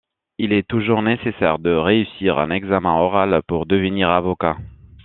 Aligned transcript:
Il 0.39 0.51
est 0.53 0.67
toujours 0.67 1.03
nécessaire 1.03 1.59
de 1.59 1.69
réussir 1.69 2.39
un 2.39 2.49
examen 2.49 2.93
oral 2.95 3.39
pour 3.45 3.67
devenir 3.67 4.09
avocat. 4.09 4.57